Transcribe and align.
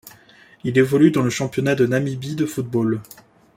Il 0.63 0.79
évolue 0.79 1.11
dans 1.11 1.21
le 1.21 1.29
championnat 1.29 1.75
de 1.75 1.85
Namibie 1.85 2.33
de 2.35 2.47
football. 2.47 3.01